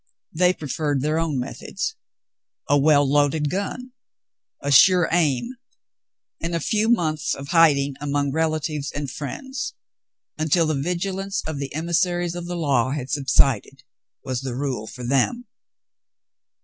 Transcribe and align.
They 0.33 0.51
preferred 0.51 1.01
their 1.01 1.19
own 1.19 1.37
methods. 1.37 1.95
A 2.67 2.75
well 2.75 3.07
loaded 3.07 3.51
gun, 3.51 3.91
a 4.59 4.71
sure 4.71 5.07
aim, 5.11 5.51
and 6.41 6.55
a 6.55 6.59
few 6.59 6.89
months 6.89 7.35
of 7.35 7.49
hid 7.49 7.77
ing 7.77 7.93
among 8.01 8.31
relatives 8.31 8.91
and 8.91 9.11
friends 9.11 9.75
until 10.39 10.65
the 10.65 10.73
vigilance 10.81 11.43
of 11.45 11.59
the 11.59 11.71
emissaries 11.75 12.33
of 12.33 12.47
the 12.47 12.57
law 12.57 12.89
had 12.93 13.11
subsided 13.11 13.83
was 14.23 14.41
the 14.41 14.55
rule 14.55 14.89
with 14.97 15.07
them. 15.09 15.45